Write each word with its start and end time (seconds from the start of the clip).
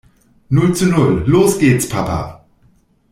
Null 0.49 0.73
zu 0.73 0.87
null. 0.87 1.25
Los 1.27 1.59
geht's 1.59 1.87
Papa! 1.87 2.43